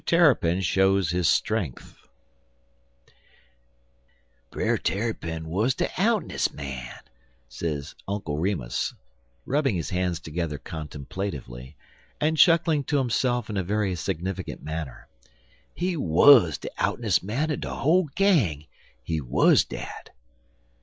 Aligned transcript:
TERRAPIN 0.03 0.61
SHOWS 0.61 1.11
HIS 1.11 1.29
STRENGTH 1.29 1.95
"BRER 4.49 4.79
TARRYPIN 4.79 5.47
wuz 5.47 5.69
de 5.77 5.89
out'nes' 5.95 6.51
man," 6.51 6.99
said 7.47 7.85
Uncle 8.07 8.39
Remus, 8.39 8.95
rubbing 9.45 9.75
his 9.75 9.91
hands 9.91 10.19
together 10.19 10.57
contemplatively, 10.57 11.75
and 12.19 12.35
chuckling 12.39 12.83
to 12.85 12.97
himself 12.97 13.47
in 13.47 13.57
a 13.57 13.63
very 13.63 13.93
significant 13.93 14.63
manner; 14.63 15.07
"he 15.71 15.95
wuz 15.95 16.53
de 16.59 16.69
out'nes' 16.79 17.21
man 17.21 17.51
er 17.51 17.57
de 17.57 17.69
whole 17.71 18.09
gang. 18.15 18.65
He 19.03 19.21
wuz 19.21 19.63
dat." 19.69 20.09